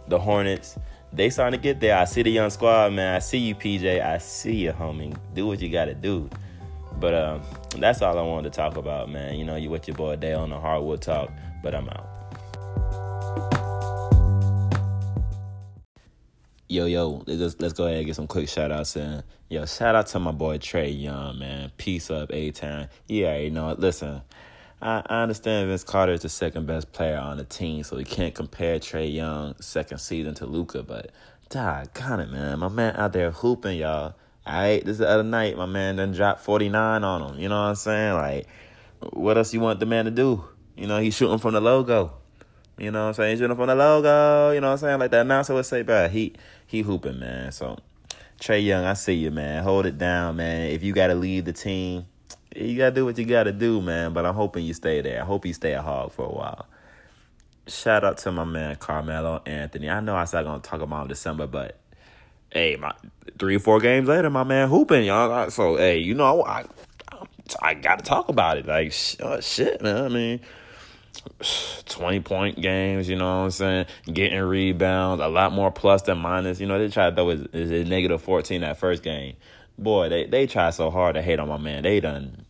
The 0.09 0.19
Hornets. 0.19 0.79
They 1.15 1.31
starting 1.31 1.59
to 1.59 1.63
get 1.63 1.81
there. 1.81 1.97
I 1.97 2.05
see 2.05 2.21
the 2.21 2.31
young 2.31 2.51
squad, 2.51 2.93
man. 2.93 3.15
I 3.15 3.21
see 3.21 3.39
you, 3.39 3.55
PJ. 3.55 4.05
I 4.05 4.19
see 4.19 4.57
you, 4.57 4.73
homie. 4.73 5.17
Do 5.33 5.47
what 5.47 5.63
you 5.63 5.71
got 5.71 5.87
to 5.87 5.95
do. 5.95 6.29
But 7.01 7.15
um, 7.15 7.41
that's 7.79 8.03
all 8.03 8.19
I 8.19 8.23
wanted 8.23 8.53
to 8.53 8.57
talk 8.59 8.77
about, 8.77 9.09
man. 9.09 9.37
You 9.37 9.47
know, 9.47 9.57
you 9.57 9.71
with 9.71 9.89
your 9.89 9.97
boy 9.97 10.17
Dale 10.17 10.41
on 10.41 10.51
the 10.51 10.61
Hardwood 10.61 11.01
Talk 11.01 11.31
but 11.63 11.75
I'm 11.75 11.89
out. 11.89 12.08
Yo, 16.71 16.85
yo, 16.85 17.23
let's 17.27 17.59
let's 17.61 17.73
go 17.73 17.87
ahead 17.87 17.97
and 17.97 18.07
get 18.07 18.15
some 18.15 18.27
quick 18.27 18.47
shout 18.47 18.71
outs 18.71 18.95
in. 18.95 19.23
Yo, 19.49 19.65
shout 19.65 19.95
out 19.95 20.07
to 20.07 20.19
my 20.19 20.33
boy 20.33 20.59
Trae 20.59 21.01
Young, 21.01 21.39
man. 21.39 21.73
Peace 21.79 22.11
up, 22.11 22.31
A 22.31 22.51
Town. 22.51 22.89
Yeah, 23.07 23.39
you 23.39 23.49
know, 23.49 23.75
listen, 23.79 24.21
I, 24.83 25.03
I 25.07 25.23
understand 25.23 25.71
Vince 25.71 25.83
Carter 25.83 26.13
is 26.13 26.21
the 26.21 26.29
second 26.29 26.67
best 26.67 26.93
player 26.93 27.17
on 27.17 27.39
the 27.39 27.45
team, 27.45 27.85
so 27.85 27.97
we 27.97 28.05
can't 28.05 28.35
compare 28.35 28.79
Trae 28.79 29.11
Young 29.11 29.55
second 29.63 29.97
season 29.97 30.35
to 30.35 30.45
Luka. 30.45 30.83
but 30.83 31.11
doggone 31.49 32.21
it, 32.21 32.31
man. 32.31 32.59
My 32.59 32.69
man 32.69 32.95
out 32.97 33.15
there 33.15 33.31
hooping, 33.31 33.79
y'all. 33.79 34.15
All 34.47 34.53
right, 34.53 34.85
this 34.85 34.93
is 34.93 34.99
the 34.99 35.09
other 35.09 35.23
night, 35.23 35.57
my 35.57 35.65
man 35.65 35.97
done 35.97 36.13
dropped 36.13 36.43
49 36.43 37.03
on 37.03 37.23
him. 37.23 37.41
You 37.41 37.49
know 37.49 37.63
what 37.63 37.69
I'm 37.69 37.75
saying? 37.77 38.13
Like, 38.13 38.47
what 39.15 39.39
else 39.39 39.55
you 39.55 39.61
want 39.61 39.81
the 39.81 39.87
man 39.87 40.05
to 40.05 40.11
do? 40.11 40.45
You 40.77 40.87
know, 40.87 41.01
he's 41.01 41.15
shooting 41.15 41.39
from 41.39 41.55
the 41.55 41.63
logo. 41.63 42.13
You 42.79 42.91
know 42.91 43.03
what 43.03 43.09
I'm 43.09 43.15
saying? 43.15 43.39
Shooting 43.39 43.57
from 43.57 43.67
the 43.67 43.75
logo. 43.75 44.53
You 44.53 44.61
know 44.61 44.69
what 44.69 44.73
I'm 44.75 44.79
saying? 44.79 45.01
Like 45.01 45.11
that 45.11 45.23
announcer 45.23 45.55
would 45.55 45.67
say, 45.67 45.83
bro, 45.83 46.09
he 46.09 46.35
he 46.67 46.83
hooping, 46.83 47.19
man. 47.19 47.51
So 47.53 47.79
Trae 48.41 48.65
Young, 48.65 48.85
I 48.85 48.95
see 48.95 49.15
you, 49.15 49.31
man. 49.31 49.63
Hold 49.65 49.87
it 49.87 49.99
down, 49.99 50.37
man. 50.37 50.71
If 50.71 50.83
you 50.83 50.93
gotta 50.93 51.15
leave 51.15 51.45
the 51.45 51.53
team, 51.53 52.07
you 52.55 52.77
gotta 52.77 52.95
do 52.95 53.05
what 53.05 53.19
you 53.19 53.25
gotta 53.25 53.53
do, 53.53 53.83
man. 53.83 54.13
But 54.13 54.27
I'm 54.27 54.35
hoping 54.35 54.65
you 54.65 54.75
stay 54.75 55.01
there. 55.01 55.23
I 55.23 55.25
hope 55.25 55.45
you 55.45 55.53
stay 55.53 55.73
a 55.73 55.83
Hawk 55.83 56.13
for 56.13 56.27
a 56.27 56.33
while. 56.33 56.67
Shout 57.67 58.05
out 58.05 58.19
to 58.19 58.33
my 58.33 58.45
man 58.45 58.77
Carmelo 58.77 59.43
Anthony. 59.45 59.91
I 59.91 60.01
know 60.01 60.15
I 60.15 60.25
said 60.25 60.41
I'm 60.41 60.45
gonna 60.47 60.61
talk 60.61 60.81
about 60.81 61.03
him 61.03 61.09
December, 61.09 61.47
but 61.49 61.79
hey, 62.51 62.77
my 62.77 62.93
three 63.39 63.57
or 63.57 63.61
four 63.61 63.81
games 63.81 64.09
later, 64.09 64.31
my 64.31 64.45
man 64.45 64.69
hooping, 64.69 65.05
y'all. 65.05 65.51
So 65.51 65.77
hey, 65.77 65.99
you 65.99 66.15
know 66.15 66.45
I 66.45 66.65
I, 67.11 67.25
I 67.61 67.75
got 67.75 67.99
to 67.99 68.05
talk 68.05 68.29
about 68.29 68.57
it. 68.57 68.67
Like 68.67 68.95
uh, 69.21 69.41
shit, 69.41 69.83
man. 69.83 70.05
I 70.05 70.09
mean 70.09 70.41
20 71.87 72.21
point 72.21 72.61
games, 72.61 73.09
you 73.09 73.17
know 73.17 73.39
what 73.39 73.45
I'm 73.45 73.51
saying? 73.51 73.87
Getting 74.13 74.41
rebounds, 74.41 75.23
a 75.23 75.29
lot 75.29 75.53
more 75.53 75.71
plus 75.71 76.03
than 76.03 76.19
minus. 76.19 76.61
You 76.61 76.67
know, 76.67 76.79
they 76.79 76.89
tried 76.89 77.11
to 77.11 77.17
throw 77.17 77.29
his, 77.29 77.47
his 77.53 77.89
negative 77.89 78.23
14 78.23 78.61
that 78.63 78.79
first 78.79 79.03
game. 79.03 79.37
Boy, 79.77 80.09
they, 80.09 80.27
they 80.27 80.47
tried 80.47 80.71
so 80.71 80.91
hard 80.91 81.15
to 81.15 81.23
hate 81.23 81.39
on 81.39 81.49
my 81.49 81.59
man. 81.59 81.85
They 81.85 82.01
done 82.01 82.45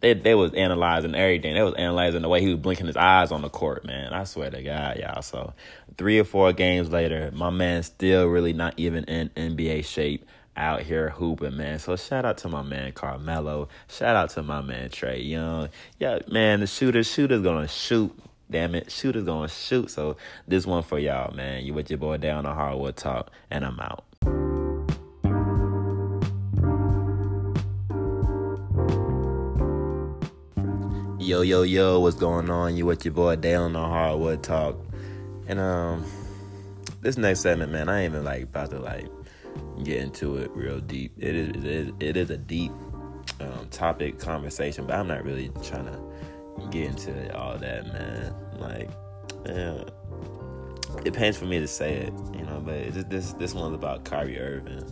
they 0.00 0.14
they 0.14 0.34
was 0.34 0.52
analyzing 0.54 1.14
everything. 1.14 1.54
They 1.54 1.62
was 1.62 1.74
analyzing 1.74 2.22
the 2.22 2.28
way 2.28 2.40
he 2.40 2.48
was 2.48 2.58
blinking 2.58 2.86
his 2.86 2.96
eyes 2.96 3.32
on 3.32 3.42
the 3.42 3.48
court, 3.48 3.84
man. 3.84 4.12
I 4.12 4.24
swear 4.24 4.50
to 4.50 4.62
God, 4.62 4.96
y'all. 4.98 5.22
So 5.22 5.52
three 5.98 6.18
or 6.18 6.24
four 6.24 6.52
games 6.52 6.90
later, 6.90 7.30
my 7.34 7.50
man 7.50 7.82
still 7.82 8.26
really 8.26 8.52
not 8.52 8.74
even 8.76 9.04
in 9.04 9.28
NBA 9.30 9.84
shape 9.84 10.24
out 10.56 10.82
here 10.82 11.10
hooping, 11.10 11.56
man. 11.56 11.78
So 11.78 11.96
shout 11.96 12.24
out 12.24 12.38
to 12.38 12.48
my 12.48 12.62
man 12.62 12.92
Carmelo. 12.92 13.68
Shout 13.88 14.16
out 14.16 14.30
to 14.30 14.42
my 14.42 14.60
man 14.60 14.90
Trae 14.90 15.26
Young. 15.26 15.68
Yeah, 15.98 16.20
man, 16.28 16.60
the 16.60 16.66
shooter, 16.66 17.02
shooter's 17.02 17.42
gonna 17.42 17.68
shoot. 17.68 18.16
Damn 18.50 18.74
it, 18.74 18.90
shooter's 18.90 19.24
gonna 19.24 19.48
shoot. 19.48 19.90
So 19.90 20.16
this 20.48 20.66
one 20.66 20.82
for 20.82 20.98
y'all, 20.98 21.34
man. 21.34 21.64
You 21.64 21.74
with 21.74 21.90
your 21.90 21.98
boy 21.98 22.16
down 22.16 22.46
on 22.46 22.54
Hardwood 22.54 22.96
Talk, 22.96 23.30
and 23.50 23.64
I'm 23.64 23.78
out. 23.80 24.04
Yo, 31.20 31.42
yo, 31.42 31.62
yo, 31.62 32.00
what's 32.00 32.16
going 32.16 32.50
on? 32.50 32.76
You 32.76 32.86
with 32.86 33.04
your 33.04 33.14
boy 33.14 33.36
Dale 33.36 33.64
on 33.64 33.74
Hardwood 33.74 34.42
Talk. 34.42 34.76
And 35.46 35.60
um 35.60 36.04
this 37.02 37.16
next 37.16 37.40
segment, 37.40 37.70
man, 37.70 37.88
I 37.88 38.02
ain't 38.02 38.14
even 38.14 38.24
like 38.24 38.42
about 38.42 38.70
to 38.70 38.78
like 38.78 39.06
get 39.82 39.98
into 39.98 40.36
it 40.36 40.50
real 40.52 40.80
deep. 40.80 41.12
It 41.18 41.34
is 41.34 41.48
it 41.48 41.64
is, 41.64 41.92
it 42.00 42.16
is 42.16 42.30
a 42.30 42.36
deep 42.36 42.72
um, 43.40 43.68
topic 43.70 44.18
conversation, 44.18 44.86
but 44.86 44.96
I'm 44.96 45.08
not 45.08 45.24
really 45.24 45.50
trying 45.62 45.86
to 45.86 46.68
get 46.70 46.86
into 46.86 47.36
all 47.36 47.58
that, 47.58 47.86
man. 47.92 48.34
Like, 48.58 48.90
yeah, 49.46 49.84
it 51.04 51.14
pains 51.14 51.36
for 51.36 51.46
me 51.46 51.60
to 51.60 51.68
say 51.68 51.94
it, 51.94 52.12
you 52.34 52.44
know, 52.44 52.60
but 52.64 52.92
just, 52.92 53.10
this 53.10 53.32
this 53.34 53.54
one's 53.54 53.74
about 53.74 54.04
Kyrie 54.04 54.38
Irving, 54.38 54.84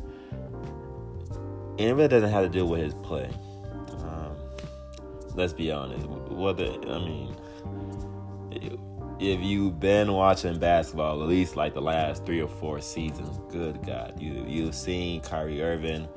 and 1.79 1.81
it 1.81 1.95
really 1.95 2.09
doesn't 2.09 2.31
have 2.31 2.45
to 2.45 2.51
do 2.51 2.65
with 2.65 2.81
his 2.81 2.95
play 2.95 3.31
let's 5.39 5.53
be 5.53 5.71
honest. 5.71 6.07
Whether 6.07 6.67
I 6.67 6.99
mean, 6.99 7.37
if 9.21 9.41
you've 9.41 9.81
been 9.81 10.13
watching 10.13 10.59
basketball 10.59 11.23
at 11.23 11.29
least 11.29 11.57
like 11.57 11.75
the 11.75 11.83
last 11.83 12.25
three 12.25 12.41
or 12.41 12.49
four 12.49 12.81
seasons, 12.81 13.39
good 13.51 13.85
God, 13.85 14.21
you 14.21 14.45
you've 14.47 14.75
seen 14.75 15.21
Kyrie 15.21 15.63
Irving. 15.63 16.09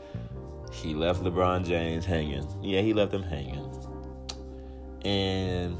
He 0.72 0.94
left 0.94 1.22
LeBron 1.24 1.66
James 1.66 2.06
hanging. 2.06 2.48
Yeah, 2.62 2.82
he 2.82 2.94
left 2.94 3.14
him 3.14 3.24
hanging, 3.24 3.70
and 5.04 5.78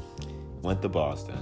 went 0.62 0.82
to 0.82 0.88
Boston. 0.88 1.38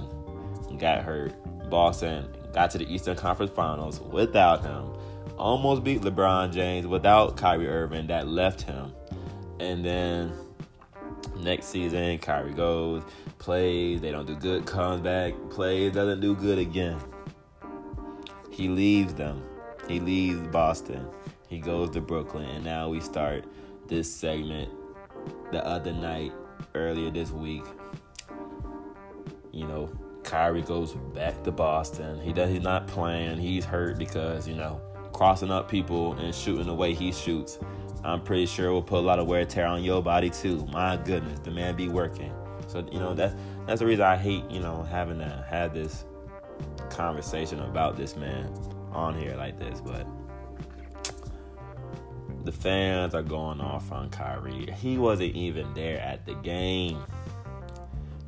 Got 0.77 1.03
hurt. 1.03 1.33
Boston 1.69 2.27
got 2.53 2.71
to 2.71 2.77
the 2.77 2.91
Eastern 2.91 3.15
Conference 3.15 3.51
Finals 3.51 3.99
without 3.99 4.63
him. 4.63 4.93
Almost 5.37 5.83
beat 5.83 6.01
LeBron 6.01 6.53
James 6.53 6.85
without 6.85 7.37
Kyrie 7.37 7.67
Irving. 7.67 8.07
That 8.07 8.27
left 8.27 8.61
him, 8.61 8.93
and 9.59 9.83
then 9.83 10.31
next 11.37 11.67
season, 11.67 12.17
Kyrie 12.19 12.53
goes, 12.53 13.03
plays, 13.39 14.01
they 14.01 14.11
don't 14.11 14.25
do 14.25 14.35
good, 14.35 14.65
comes 14.65 15.01
back, 15.01 15.33
plays, 15.49 15.93
doesn't 15.93 16.19
do 16.19 16.35
good 16.35 16.57
again. 16.57 16.99
He 18.51 18.67
leaves 18.67 19.13
them. 19.13 19.43
He 19.87 19.99
leaves 19.99 20.45
Boston. 20.47 21.07
He 21.47 21.59
goes 21.59 21.89
to 21.91 22.01
Brooklyn, 22.01 22.49
and 22.49 22.63
now 22.63 22.89
we 22.89 22.99
start 22.99 23.45
this 23.87 24.13
segment 24.13 24.69
the 25.51 25.65
other 25.65 25.91
night, 25.91 26.31
earlier 26.75 27.09
this 27.09 27.31
week. 27.31 27.63
You 29.51 29.67
know, 29.67 29.89
Kyrie 30.23 30.61
goes 30.61 30.93
back 31.13 31.43
to 31.43 31.51
Boston. 31.51 32.21
He 32.21 32.31
does. 32.31 32.49
He's 32.49 32.61
not 32.61 32.87
playing. 32.87 33.37
He's 33.37 33.65
hurt 33.65 33.97
because 33.97 34.47
you 34.47 34.55
know 34.55 34.79
crossing 35.11 35.51
up 35.51 35.69
people 35.69 36.13
and 36.13 36.33
shooting 36.33 36.67
the 36.67 36.73
way 36.73 36.93
he 36.93 37.11
shoots 37.11 37.59
I'm 38.03 38.21
pretty 38.21 38.45
sure 38.45 38.67
it 38.67 38.71
will 38.71 38.81
put 38.81 38.99
a 38.99 39.05
lot 39.05 39.19
of 39.19 39.27
wear 39.27 39.41
and 39.41 39.49
tear 39.49 39.67
on 39.67 39.83
your 39.83 40.01
body 40.01 40.29
too. 40.29 40.65
My 40.71 40.97
goodness, 40.97 41.39
the 41.39 41.51
man 41.51 41.75
be 41.75 41.87
working. 41.87 42.33
So 42.67 42.87
you 42.91 42.99
know 42.99 43.13
that's 43.13 43.35
that's 43.67 43.79
the 43.79 43.85
reason 43.85 44.05
I 44.05 44.17
hate 44.17 44.49
you 44.49 44.59
know 44.59 44.83
having 44.83 45.19
to 45.19 45.45
have 45.49 45.73
this 45.73 46.05
conversation 46.89 47.59
about 47.61 47.97
this 47.97 48.15
man 48.15 48.51
on 48.91 49.17
here 49.19 49.35
like 49.35 49.59
this. 49.59 49.81
But 49.81 50.07
the 52.43 52.51
fans 52.51 53.13
are 53.13 53.21
going 53.21 53.61
off 53.61 53.91
on 53.91 54.09
Kyrie. 54.09 54.73
He 54.79 54.97
wasn't 54.97 55.35
even 55.35 55.73
there 55.73 55.99
at 55.99 56.25
the 56.25 56.33
game. 56.35 56.97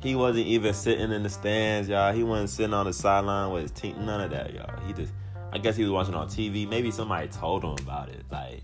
He 0.00 0.14
wasn't 0.14 0.46
even 0.46 0.74
sitting 0.74 1.12
in 1.12 1.22
the 1.22 1.30
stands, 1.30 1.88
y'all. 1.88 2.12
He 2.12 2.22
wasn't 2.22 2.50
sitting 2.50 2.74
on 2.74 2.86
the 2.86 2.92
sideline 2.92 3.52
with 3.52 3.62
his 3.62 3.70
team. 3.70 4.04
None 4.04 4.20
of 4.20 4.30
that, 4.32 4.52
y'all. 4.52 4.78
He 4.86 4.92
just, 4.92 5.12
I 5.50 5.58
guess 5.58 5.76
he 5.76 5.82
was 5.82 5.90
watching 5.90 6.14
on 6.14 6.28
TV. 6.28 6.68
Maybe 6.68 6.90
somebody 6.90 7.28
told 7.28 7.64
him 7.64 7.74
about 7.80 8.10
it. 8.10 8.22
Like, 8.30 8.62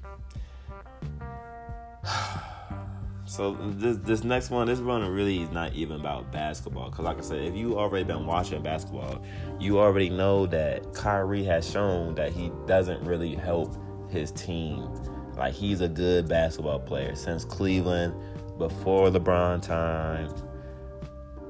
so 3.30 3.56
this 3.76 3.96
this 3.98 4.24
next 4.24 4.50
one, 4.50 4.66
this 4.66 4.80
one 4.80 5.08
really 5.08 5.42
is 5.42 5.52
not 5.52 5.72
even 5.72 6.00
about 6.00 6.32
basketball. 6.32 6.90
Cause 6.90 7.04
like 7.04 7.16
I 7.16 7.20
said, 7.20 7.38
if 7.44 7.54
you 7.54 7.78
already 7.78 8.02
been 8.02 8.26
watching 8.26 8.60
basketball, 8.60 9.22
you 9.60 9.78
already 9.78 10.10
know 10.10 10.46
that 10.46 10.92
Kyrie 10.94 11.44
has 11.44 11.70
shown 11.70 12.16
that 12.16 12.32
he 12.32 12.50
doesn't 12.66 13.04
really 13.04 13.36
help 13.36 13.76
his 14.10 14.32
team. 14.32 14.92
Like 15.36 15.54
he's 15.54 15.80
a 15.80 15.88
good 15.88 16.28
basketball 16.28 16.80
player 16.80 17.14
since 17.14 17.44
Cleveland, 17.44 18.14
before 18.58 19.10
LeBron 19.10 19.62
time, 19.62 20.34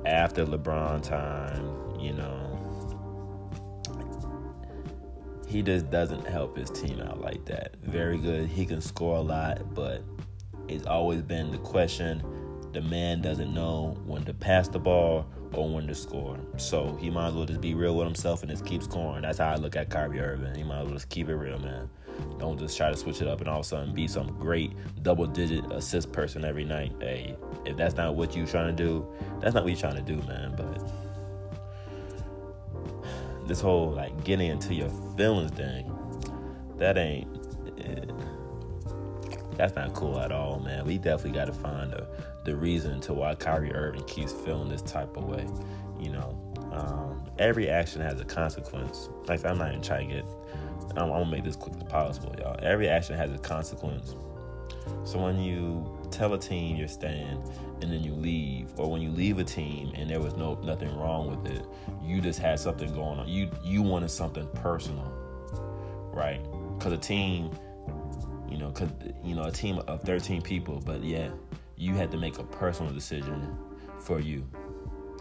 after 0.04 0.44
LeBron 0.44 1.02
time, 1.02 1.98
you 1.98 2.12
know. 2.12 2.58
He 5.48 5.62
just 5.62 5.90
doesn't 5.90 6.26
help 6.26 6.58
his 6.58 6.68
team 6.68 7.00
out 7.00 7.22
like 7.22 7.46
that. 7.46 7.74
Very 7.82 8.18
good. 8.18 8.48
He 8.48 8.66
can 8.66 8.82
score 8.82 9.16
a 9.16 9.22
lot, 9.22 9.74
but 9.74 10.04
it's 10.70 10.86
always 10.86 11.22
been 11.22 11.50
the 11.50 11.58
question 11.58 12.22
the 12.72 12.80
man 12.80 13.20
doesn't 13.20 13.52
know 13.52 13.96
when 14.06 14.24
to 14.24 14.32
pass 14.32 14.68
the 14.68 14.78
ball 14.78 15.26
or 15.52 15.68
when 15.68 15.88
to 15.88 15.94
score. 15.94 16.38
So 16.56 16.96
he 17.00 17.10
might 17.10 17.28
as 17.28 17.34
well 17.34 17.44
just 17.44 17.60
be 17.60 17.74
real 17.74 17.96
with 17.96 18.06
himself 18.06 18.42
and 18.42 18.50
just 18.50 18.64
keep 18.64 18.82
scoring. 18.82 19.22
That's 19.22 19.38
how 19.38 19.50
I 19.50 19.56
look 19.56 19.74
at 19.74 19.90
Kyrie 19.90 20.20
Irving. 20.20 20.54
He 20.54 20.62
might 20.62 20.80
as 20.80 20.84
well 20.84 20.94
just 20.94 21.08
keep 21.08 21.28
it 21.28 21.34
real, 21.34 21.58
man. 21.58 21.90
Don't 22.38 22.58
just 22.58 22.76
try 22.76 22.90
to 22.90 22.96
switch 22.96 23.20
it 23.22 23.28
up 23.28 23.40
and 23.40 23.48
all 23.48 23.60
of 23.60 23.66
a 23.66 23.68
sudden 23.68 23.94
be 23.94 24.06
some 24.06 24.38
great 24.38 24.72
double 25.02 25.26
digit 25.26 25.64
assist 25.72 26.12
person 26.12 26.44
every 26.44 26.64
night. 26.64 26.92
Hey, 27.00 27.36
if 27.64 27.76
that's 27.76 27.96
not 27.96 28.14
what 28.14 28.36
you're 28.36 28.46
trying 28.46 28.76
to 28.76 28.84
do, 28.84 29.06
that's 29.40 29.54
not 29.54 29.64
what 29.64 29.70
you're 29.70 29.80
trying 29.80 29.96
to 29.96 30.02
do, 30.02 30.22
man. 30.28 30.54
But 30.56 30.92
this 33.48 33.60
whole 33.60 33.90
like 33.90 34.22
getting 34.22 34.50
into 34.50 34.74
your 34.74 34.90
feelings 35.16 35.50
thing, 35.52 35.92
that 36.78 36.96
ain't. 36.96 37.26
That's 39.60 39.76
not 39.76 39.92
cool 39.92 40.18
at 40.18 40.32
all, 40.32 40.58
man. 40.58 40.86
We 40.86 40.96
definitely 40.96 41.38
got 41.38 41.44
to 41.44 41.52
find 41.52 41.92
a, 41.92 42.06
the 42.44 42.56
reason 42.56 42.98
to 43.02 43.12
why 43.12 43.34
Kyrie 43.34 43.74
Irving 43.74 44.04
keeps 44.04 44.32
feeling 44.32 44.70
this 44.70 44.80
type 44.80 45.14
of 45.18 45.24
way. 45.24 45.46
You 45.98 46.12
know, 46.12 46.38
um, 46.72 47.30
every 47.38 47.68
action 47.68 48.00
has 48.00 48.18
a 48.20 48.24
consequence. 48.24 49.10
Like 49.26 49.44
I'm 49.44 49.58
not 49.58 49.68
even 49.68 49.82
trying 49.82 50.08
to 50.08 50.14
get. 50.16 50.24
I'm, 50.96 51.04
I'm 51.04 51.10
gonna 51.10 51.30
make 51.30 51.44
this 51.44 51.56
quick 51.56 51.74
as 51.76 51.84
possible, 51.84 52.34
y'all. 52.38 52.58
Every 52.62 52.88
action 52.88 53.16
has 53.16 53.30
a 53.32 53.38
consequence. 53.38 54.14
So 55.04 55.18
when 55.18 55.38
you 55.38 55.86
tell 56.10 56.32
a 56.32 56.38
team 56.38 56.76
you're 56.76 56.88
staying 56.88 57.42
and 57.82 57.92
then 57.92 58.02
you 58.02 58.14
leave, 58.14 58.68
or 58.78 58.90
when 58.90 59.02
you 59.02 59.10
leave 59.10 59.38
a 59.38 59.44
team 59.44 59.92
and 59.94 60.08
there 60.08 60.20
was 60.20 60.36
no 60.36 60.54
nothing 60.62 60.96
wrong 60.96 61.30
with 61.30 61.52
it, 61.52 61.66
you 62.02 62.22
just 62.22 62.38
had 62.38 62.58
something 62.58 62.90
going 62.94 63.18
on. 63.18 63.28
You 63.28 63.50
you 63.62 63.82
wanted 63.82 64.10
something 64.10 64.48
personal, 64.54 65.12
right? 66.14 66.40
Because 66.78 66.94
a 66.94 66.98
team 66.98 67.50
you 68.50 68.58
know, 68.58 68.70
cause 68.70 68.88
you 69.24 69.34
know 69.34 69.44
a 69.44 69.52
team 69.52 69.78
of 69.86 70.02
13 70.02 70.42
people, 70.42 70.82
but 70.84 71.02
yeah, 71.02 71.30
you 71.76 71.94
had 71.94 72.10
to 72.10 72.18
make 72.18 72.38
a 72.38 72.44
personal 72.44 72.92
decision 72.92 73.56
for 74.00 74.20
you, 74.20 74.40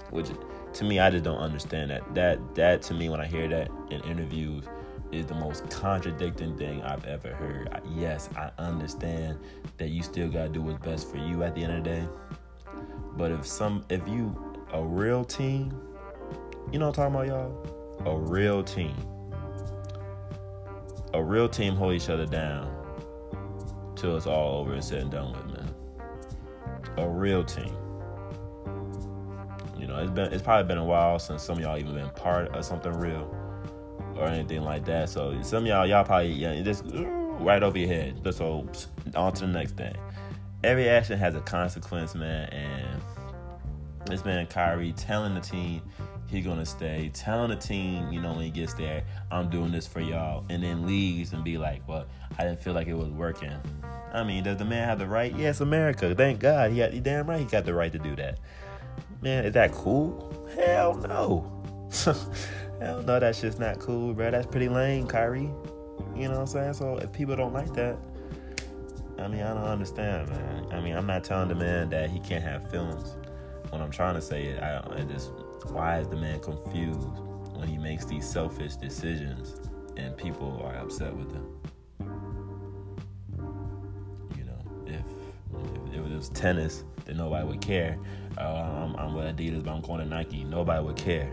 which 0.10 0.30
to 0.74 0.84
me 0.84 1.00
I 1.00 1.10
just 1.10 1.24
don't 1.24 1.38
understand 1.38 1.92
that. 1.92 2.16
That 2.16 2.56
that 2.56 2.82
to 2.84 2.94
me 2.94 3.10
when 3.10 3.22
I 3.22 3.28
hear 3.28 3.48
that 3.48 3.70
in 3.92 4.02
interviews 4.02 4.66
is 5.12 5.26
the 5.26 5.36
most 5.36 5.70
contradicting 5.70 6.58
thing 6.58 6.82
I've 6.84 7.06
ever 7.06 7.34
heard. 7.34 7.82
Yes, 7.96 8.30
I 8.36 8.52
understand 8.58 9.40
that 9.78 9.90
you 9.90 10.02
still 10.02 10.30
gotta 10.30 10.50
do 10.50 10.62
what's 10.62 10.84
best 10.84 11.10
for 11.10 11.18
you 11.18 11.44
at 11.44 11.56
the 11.56 11.64
end 11.64 11.78
of 11.78 11.84
the 11.84 11.90
day, 11.90 12.08
but 13.16 13.32
if 13.32 13.46
some 13.46 13.86
if 13.90 14.08
you 14.08 14.36
a 14.74 14.84
real 14.84 15.24
team, 15.24 15.72
you 16.72 16.80
know 16.80 16.88
what 16.88 17.00
I'm 17.00 17.12
talking 17.12 17.30
about, 17.32 17.56
y'all? 18.06 18.16
A 18.16 18.18
real 18.18 18.64
team. 18.64 18.96
A 21.14 21.24
real 21.24 21.50
team 21.50 21.76
hold 21.76 21.94
each 21.94 22.10
other 22.10 22.28
down 22.28 22.79
till 24.00 24.16
it's 24.18 24.28
all 24.28 24.60
over 24.62 24.74
and 24.74 24.84
said 24.84 25.02
and 25.02 25.12
done 25.12 25.34
with, 25.34 25.46
man. 25.58 25.76
A 26.98 27.10
real 27.10 27.44
team. 27.44 27.74
You 29.78 29.88
know, 29.88 30.00
it's 30.00 30.12
been 30.12 30.32
it's 30.34 30.44
probably 30.44 30.68
been 30.68 30.78
a 30.78 30.86
while 30.86 31.20
since 31.20 31.44
some 31.44 31.58
of 31.58 31.64
y'all 31.64 31.78
even 31.78 31.96
been 31.96 32.10
part 32.12 32.56
of 32.56 32.66
something 32.66 32.94
real 32.94 33.36
or 34.16 34.28
anything 34.28 34.62
like 34.62 34.86
that. 34.86 35.10
So 35.10 35.42
some 35.42 35.64
of 35.64 35.68
y'all 35.68 35.86
y'all 35.86 36.04
probably 36.04 36.32
yeah, 36.32 36.62
just 36.62 36.84
right 36.86 37.64
over 37.64 37.78
your 37.78 37.88
head. 37.88 38.24
Just 38.24 38.40
so 38.40 38.68
on 39.16 39.34
to 39.34 39.42
the 39.42 39.48
next 39.48 39.78
thing. 39.78 39.96
Every 40.64 40.90
action 40.90 41.18
has 41.18 41.36
a 41.36 41.42
consequence, 41.42 42.16
man, 42.16 42.50
and 42.50 43.02
This 44.06 44.26
man 44.26 44.48
Kyrie 44.48 44.94
telling 44.94 45.36
the 45.36 45.42
team 45.42 45.82
he's 46.30 46.46
gonna 46.46 46.66
stay, 46.66 47.10
telling 47.14 47.50
the 47.50 47.56
team, 47.56 48.12
you 48.12 48.22
know, 48.22 48.34
when 48.34 48.44
he 48.44 48.50
gets 48.50 48.74
there, 48.74 49.04
I'm 49.32 49.50
doing 49.50 49.72
this 49.72 49.88
for 49.88 50.00
y'all, 50.00 50.46
and 50.50 50.64
then 50.64 50.86
leaves 50.86 51.34
and 51.34 51.44
be 51.44 51.58
like, 51.58 51.88
well, 51.88 52.06
I 52.38 52.44
didn't 52.44 52.62
feel 52.62 52.74
like 52.74 52.88
it 52.88 52.94
was 52.94 53.10
working. 53.10 53.54
I 54.14 54.24
mean, 54.24 54.44
does 54.44 54.58
the 54.58 54.66
man 54.66 54.88
have 54.88 55.00
the 55.00 55.08
right? 55.08 55.36
Yes, 55.36 55.62
America. 55.62 56.14
Thank 56.16 56.40
God. 56.40 56.72
He, 56.72 56.80
had, 56.80 56.94
he 56.94 57.00
damn 57.00 57.28
right 57.30 57.40
he 57.40 57.46
got 57.46 57.66
the 57.66 57.74
right 57.74 57.92
to 57.92 58.00
do 58.00 58.16
that. 58.16 58.40
Man, 59.22 59.46
is 59.46 59.54
that 59.54 59.72
cool? 59.72 60.48
Hell 60.56 60.96
no. 60.96 61.90
Hell 62.80 63.04
no, 63.04 63.20
that 63.20 63.36
shit's 63.36 63.60
not 63.60 63.80
cool, 63.80 64.14
bro. 64.14 64.32
That's 64.32 64.48
pretty 64.48 64.70
lame, 64.70 65.08
Kyrie. 65.08 65.52
You 66.16 66.28
know 66.28 66.32
what 66.32 66.40
I'm 66.40 66.48
saying? 66.48 66.74
So 66.74 66.98
if 66.98 67.12
people 67.12 67.36
don't 67.36 67.54
like 67.54 67.74
that, 67.74 67.98
I 69.18 69.28
mean, 69.28 69.42
I 69.42 69.54
don't 69.54 69.64
understand, 69.64 70.30
man. 70.30 70.68
I 70.72 70.80
mean, 70.80 70.96
I'm 70.96 71.06
not 71.06 71.24
telling 71.24 71.50
the 71.50 71.56
man 71.56 71.90
that 71.90 72.10
he 72.10 72.20
can't 72.20 72.44
have 72.44 72.70
feelings. 72.72 73.18
What 73.70 73.82
I'm 73.82 73.92
trying 73.92 74.16
to 74.16 74.22
say 74.22 74.46
is, 74.46 74.60
I, 74.60 74.78
I 74.78 75.02
just, 75.02 75.32
why 75.66 76.00
is 76.00 76.08
the 76.08 76.16
man 76.16 76.40
confused 76.40 77.08
when 77.56 77.68
he 77.68 77.78
makes 77.78 78.06
these 78.06 78.28
selfish 78.28 78.76
decisions 78.76 79.70
and 79.98 80.16
people 80.18 80.62
are 80.64 80.76
upset 80.78 81.16
with 81.16 81.32
him? 81.32 81.46
You 84.38 84.46
know, 84.46 84.60
if 84.86 85.04
if, 85.94 86.06
it 86.06 86.16
was 86.16 86.30
tennis, 86.30 86.84
then 87.06 87.18
nobody 87.18 87.48
would 87.48 87.62
care. 87.62 87.98
Uh, 88.38 88.42
I'm, 88.44 88.96
I'm 88.96 89.14
with 89.14 89.36
Adidas, 89.36 89.64
but 89.64 89.72
I'm 89.72 89.82
going 89.82 90.00
to 90.00 90.06
Nike. 90.06 90.44
Nobody 90.44 90.84
would 90.84 90.96
care 90.96 91.32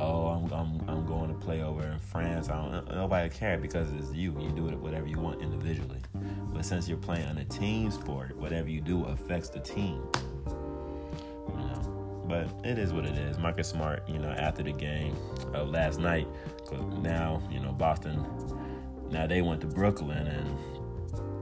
oh, 0.00 0.26
I'm, 0.26 0.52
I'm, 0.52 0.88
I'm 0.88 1.06
going 1.06 1.28
to 1.28 1.34
play 1.34 1.62
over 1.62 1.82
in 1.84 1.98
France. 1.98 2.48
I 2.48 2.56
don't, 2.56 2.94
nobody 2.94 3.28
care 3.28 3.58
because 3.58 3.92
it's 3.92 4.12
you. 4.12 4.36
You 4.40 4.50
do 4.50 4.68
it 4.68 4.78
whatever 4.78 5.06
you 5.06 5.18
want 5.18 5.42
individually. 5.42 6.00
But 6.52 6.64
since 6.64 6.88
you're 6.88 6.98
playing 6.98 7.26
on 7.26 7.38
a 7.38 7.44
team 7.44 7.90
sport, 7.90 8.36
whatever 8.36 8.68
you 8.68 8.80
do 8.80 9.04
affects 9.04 9.48
the 9.48 9.60
team. 9.60 10.02
But 12.26 12.48
it 12.64 12.78
is 12.78 12.92
what 12.92 13.04
it 13.04 13.16
is. 13.16 13.38
Marcus 13.38 13.68
Smart, 13.68 14.08
you 14.08 14.18
know, 14.18 14.30
after 14.30 14.62
the 14.62 14.72
game 14.72 15.16
of 15.52 15.68
last 15.68 16.00
night, 16.00 16.26
because 16.56 16.84
now 17.02 17.42
you 17.50 17.60
know 17.60 17.72
Boston, 17.72 18.24
now 19.10 19.26
they 19.26 19.42
went 19.42 19.60
to 19.60 19.66
Brooklyn, 19.66 20.26
and 20.26 20.58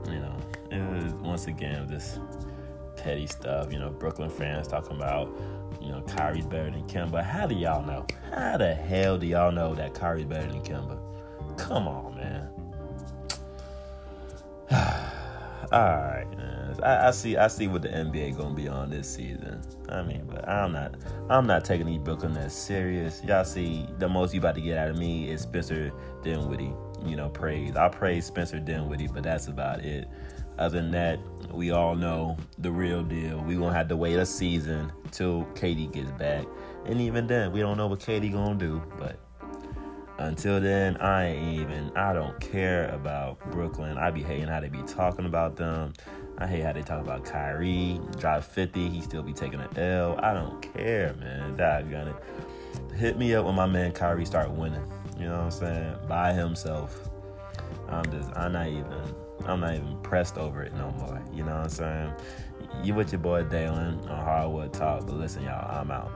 you 0.07 0.19
know, 0.19 0.37
it 0.71 1.03
was 1.03 1.13
once 1.13 1.47
again 1.47 1.87
this 1.87 2.19
petty 2.97 3.27
stuff. 3.27 3.71
You 3.71 3.79
know, 3.79 3.91
Brooklyn 3.91 4.29
fans 4.29 4.67
talking 4.67 4.97
about 4.97 5.33
you 5.81 5.89
know, 5.89 6.01
Kyrie's 6.01 6.45
better 6.45 6.71
than 6.71 6.83
Kemba. 6.83 7.23
How 7.23 7.45
do 7.45 7.55
y'all 7.55 7.85
know? 7.85 8.05
How 8.31 8.57
the 8.57 8.73
hell 8.73 9.17
do 9.17 9.27
y'all 9.27 9.51
know 9.51 9.75
that 9.75 9.93
Kyrie's 9.93 10.25
better 10.25 10.47
than 10.47 10.61
Kemba? 10.61 10.97
Come 11.57 11.87
on, 11.87 12.15
man. 12.15 12.49
All 15.71 15.79
right, 15.79 16.27
I, 16.81 17.07
I, 17.07 17.11
see. 17.11 17.37
I 17.37 17.47
see 17.47 17.67
what 17.67 17.81
the 17.81 17.89
NBA 17.89 18.37
gonna 18.37 18.55
be 18.55 18.67
on 18.67 18.89
this 18.89 19.07
season. 19.13 19.61
I 19.89 20.01
mean, 20.03 20.25
but 20.27 20.47
I'm 20.47 20.71
not. 20.71 20.95
I'm 21.29 21.45
not 21.45 21.65
taking 21.65 21.85
these 21.85 21.99
Brooklyn 21.99 22.33
that 22.33 22.51
serious. 22.51 23.21
Y'all 23.23 23.45
see, 23.45 23.87
the 23.99 24.07
most 24.07 24.33
you 24.33 24.39
about 24.39 24.55
to 24.55 24.61
get 24.61 24.77
out 24.77 24.89
of 24.89 24.97
me 24.97 25.29
is 25.29 25.41
Spencer 25.41 25.91
Dinwiddie. 26.23 26.73
You 27.05 27.15
know, 27.15 27.29
praise. 27.29 27.75
I 27.75 27.89
praise 27.89 28.25
Spencer 28.25 28.59
Dinwiddie, 28.59 29.07
but 29.07 29.23
that's 29.23 29.47
about 29.47 29.79
it. 29.81 30.07
Other 30.57 30.81
than 30.81 30.91
that, 30.91 31.19
we 31.51 31.71
all 31.71 31.95
know 31.95 32.37
the 32.59 32.71
real 32.71 33.03
deal. 33.03 33.41
We 33.41 33.55
gonna 33.55 33.73
have 33.73 33.87
to 33.89 33.97
wait 33.97 34.17
a 34.17 34.25
season 34.25 34.91
till 35.11 35.45
KD 35.55 35.91
gets 35.91 36.11
back, 36.11 36.45
and 36.85 37.01
even 37.01 37.27
then, 37.27 37.51
we 37.51 37.59
don't 37.59 37.77
know 37.77 37.87
what 37.87 37.99
KD 37.99 38.31
gonna 38.31 38.55
do. 38.55 38.81
But 38.97 39.19
until 40.17 40.61
then, 40.61 40.97
I 40.97 41.27
ain't 41.27 41.59
even. 41.59 41.91
I 41.95 42.13
don't 42.13 42.39
care 42.39 42.89
about 42.89 43.39
Brooklyn. 43.51 43.97
I 43.97 44.11
be 44.11 44.21
hating 44.21 44.47
how 44.47 44.59
they 44.59 44.69
be 44.69 44.83
talking 44.83 45.25
about 45.25 45.55
them. 45.55 45.93
I 46.37 46.47
hate 46.47 46.63
how 46.63 46.73
they 46.73 46.81
talk 46.81 47.01
about 47.01 47.25
Kyrie. 47.25 47.99
Drive 48.17 48.45
50, 48.45 48.89
he 48.89 49.01
still 49.01 49.23
be 49.23 49.33
taking 49.33 49.59
an 49.59 49.77
L. 49.77 50.19
I 50.21 50.33
don't 50.33 50.61
care, 50.61 51.15
man. 51.19 51.55
Doggone 51.55 52.09
it. 52.09 52.15
Hit 52.95 53.17
me 53.17 53.33
up 53.35 53.45
when 53.45 53.55
my 53.55 53.65
man 53.65 53.91
Kyrie 53.91 54.25
start 54.25 54.51
winning. 54.51 54.85
You 55.17 55.25
know 55.25 55.37
what 55.37 55.45
I'm 55.45 55.51
saying? 55.51 55.95
By 56.07 56.33
himself. 56.33 57.09
I'm 57.89 58.05
just. 58.11 58.29
I'm 58.35 58.51
not 58.53 58.67
even. 58.67 59.15
I'm 59.45 59.59
not 59.59 59.73
even 59.75 59.97
pressed 60.03 60.37
over 60.37 60.63
it 60.63 60.73
no 60.73 60.91
more. 60.91 61.21
You 61.33 61.43
know 61.43 61.55
what 61.55 61.63
I'm 61.63 61.69
saying? 61.69 62.13
You 62.83 62.93
with 62.93 63.11
your 63.11 63.19
boy 63.19 63.43
Dalen 63.43 63.99
on 64.07 64.23
Hardwood 64.23 64.73
Talk. 64.73 65.05
But 65.05 65.15
listen, 65.15 65.43
y'all, 65.43 65.79
I'm 65.79 65.91
out. 65.91 66.11